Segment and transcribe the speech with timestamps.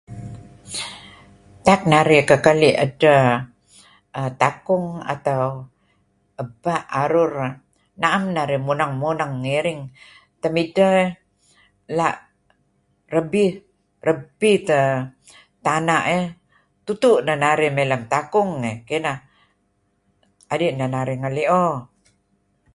[1.67, 3.25] Tak narih kekali' edteh
[4.41, 5.43] takung atau
[6.43, 7.53] ebpa' arur iih
[8.01, 9.81] naam narih munen-muneg ngi iring.
[10.41, 11.09] Temidteh dih
[11.97, 12.09] la
[13.13, 13.49] rebih,
[14.07, 14.89] rebpih teh
[15.65, 16.25] tana' iih.
[16.85, 18.77] Tutu' neh narih may lem takung iih.
[18.87, 19.17] Kineh,
[20.49, 21.65] kadi' neh narih ngelio.